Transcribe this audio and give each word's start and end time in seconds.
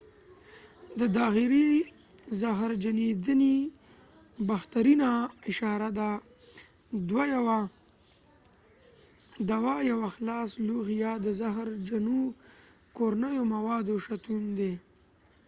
دا 0.99 1.05
داخلي 1.19 1.69
زهرجنېدنې 2.41 3.57
بهترینه 4.49 5.09
اشاره 5.49 5.87
د 5.97 5.99
دوا 9.59 9.73
یوه 9.89 10.07
خلاص 10.15 10.49
لوښی 10.67 10.95
یا 11.05 11.13
د 11.25 11.27
زهرجنو 11.39 12.19
کورنیو 12.97 13.43
موادو 13.55 13.95
شتون 14.05 14.43
دی 14.57 14.73